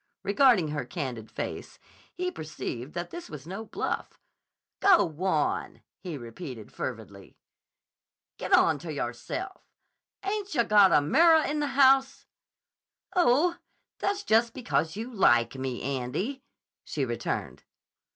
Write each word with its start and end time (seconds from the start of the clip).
Regarding 0.23 0.69
her 0.69 0.83
candid 0.83 1.29
face, 1.29 1.77
he 2.15 2.31
perceived 2.31 2.95
that 2.95 3.11
this 3.11 3.29
was 3.29 3.45
no 3.45 3.63
bluff. 3.63 4.19
"Go 4.79 5.05
wan!" 5.05 5.83
he 5.99 6.17
repeated 6.17 6.71
fervidly. 6.73 7.37
"Get 8.39 8.51
onto 8.51 8.87
yahrself. 8.89 9.61
Ain't 10.23 10.55
yah 10.55 10.63
got 10.63 10.91
a 10.91 11.01
mirrah 11.01 11.47
in 11.47 11.59
the 11.59 11.67
house?" 11.77 12.25
"Oh, 13.15 13.57
that's 13.99 14.23
just 14.23 14.55
because 14.55 14.95
you 14.95 15.13
like 15.13 15.53
me, 15.53 15.83
Andy," 15.83 16.41
she 16.83 17.05
returned. 17.05 17.63